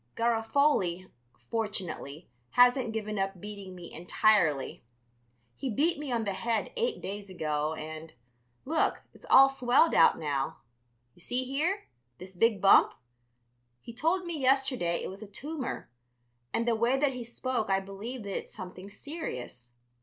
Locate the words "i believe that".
17.69-18.35